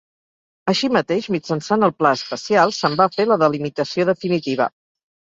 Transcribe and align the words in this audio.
Així 0.71 0.87
mateix, 0.95 1.27
mitjançant 1.35 1.87
el 1.87 1.93
Pla 1.97 2.13
especial 2.19 2.73
se'n 2.79 2.97
va 3.03 3.07
fer 3.17 3.27
la 3.33 3.39
delimitació 3.45 4.09
definitiva. 4.13 4.69